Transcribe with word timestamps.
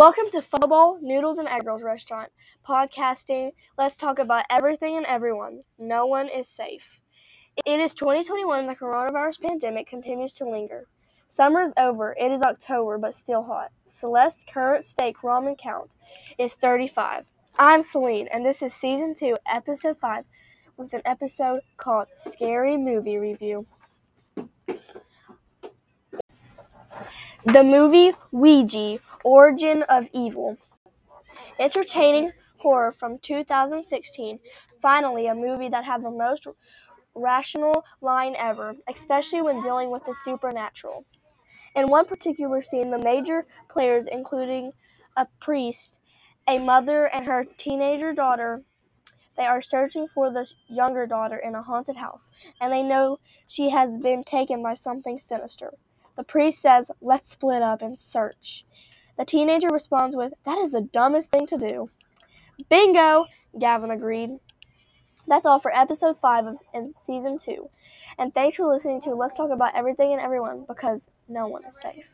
Welcome 0.00 0.30
to 0.30 0.40
Football, 0.40 0.98
Noodles, 1.02 1.36
and 1.36 1.46
Egg 1.46 1.66
Rolls 1.66 1.82
Restaurant. 1.82 2.30
Podcasting, 2.66 3.50
let's 3.76 3.98
talk 3.98 4.18
about 4.18 4.46
everything 4.48 4.96
and 4.96 5.04
everyone. 5.04 5.60
No 5.78 6.06
one 6.06 6.26
is 6.26 6.48
safe. 6.48 7.02
It 7.66 7.80
is 7.80 7.94
2021 7.94 8.60
and 8.60 8.68
the 8.70 8.74
coronavirus 8.74 9.42
pandemic 9.42 9.86
continues 9.86 10.32
to 10.36 10.48
linger. 10.48 10.86
Summer 11.28 11.60
is 11.60 11.74
over. 11.76 12.16
It 12.18 12.32
is 12.32 12.40
October, 12.40 12.96
but 12.96 13.12
still 13.12 13.42
hot. 13.42 13.72
Celeste's 13.84 14.46
current 14.50 14.84
steak 14.84 15.18
ramen 15.18 15.58
count 15.58 15.96
is 16.38 16.54
35. 16.54 17.26
I'm 17.58 17.82
Celine, 17.82 18.28
and 18.32 18.42
this 18.42 18.62
is 18.62 18.72
season 18.72 19.14
2, 19.14 19.36
episode 19.46 19.98
5, 19.98 20.24
with 20.78 20.94
an 20.94 21.02
episode 21.04 21.60
called 21.76 22.06
Scary 22.16 22.78
Movie 22.78 23.18
Review. 23.18 23.66
The 27.46 27.64
movie 27.64 28.12
Ouija 28.32 28.98
Origin 29.24 29.82
of 29.84 30.10
Evil. 30.12 30.58
Entertaining 31.58 32.32
horror 32.58 32.90
from 32.90 33.18
2016. 33.18 34.40
Finally, 34.82 35.26
a 35.26 35.34
movie 35.34 35.70
that 35.70 35.84
had 35.84 36.04
the 36.04 36.10
most 36.10 36.46
rational 37.14 37.82
line 38.02 38.34
ever, 38.36 38.74
especially 38.88 39.40
when 39.40 39.60
dealing 39.60 39.90
with 39.90 40.04
the 40.04 40.14
supernatural. 40.22 41.06
In 41.74 41.86
one 41.86 42.04
particular 42.04 42.60
scene, 42.60 42.90
the 42.90 42.98
major 42.98 43.46
players, 43.70 44.06
including 44.06 44.72
a 45.16 45.26
priest, 45.40 46.02
a 46.46 46.58
mother, 46.58 47.06
and 47.06 47.24
her 47.24 47.42
teenager 47.56 48.12
daughter, 48.12 48.64
they 49.38 49.46
are 49.46 49.62
searching 49.62 50.06
for 50.06 50.30
the 50.30 50.46
younger 50.68 51.06
daughter 51.06 51.38
in 51.38 51.54
a 51.54 51.62
haunted 51.62 51.96
house, 51.96 52.30
and 52.60 52.70
they 52.70 52.82
know 52.82 53.18
she 53.46 53.70
has 53.70 53.96
been 53.96 54.24
taken 54.24 54.62
by 54.62 54.74
something 54.74 55.18
sinister. 55.18 55.72
The 56.20 56.24
priest 56.24 56.60
says, 56.60 56.90
Let's 57.00 57.30
split 57.30 57.62
up 57.62 57.80
and 57.80 57.98
search. 57.98 58.66
The 59.16 59.24
teenager 59.24 59.68
responds 59.68 60.14
with, 60.14 60.34
That 60.44 60.58
is 60.58 60.72
the 60.72 60.82
dumbest 60.82 61.30
thing 61.30 61.46
to 61.46 61.56
do. 61.56 61.88
Bingo! 62.68 63.24
Gavin 63.58 63.90
agreed. 63.90 64.38
That's 65.26 65.46
all 65.46 65.58
for 65.58 65.74
episode 65.74 66.18
5 66.18 66.44
of 66.44 66.60
in 66.74 66.88
season 66.88 67.38
2. 67.38 67.70
And 68.18 68.34
thanks 68.34 68.56
for 68.56 68.66
listening 68.66 69.00
to 69.00 69.14
Let's 69.14 69.34
Talk 69.34 69.48
About 69.48 69.74
Everything 69.74 70.12
and 70.12 70.20
Everyone 70.20 70.66
because 70.68 71.08
no 71.26 71.46
one 71.48 71.64
is 71.64 71.80
safe. 71.80 72.12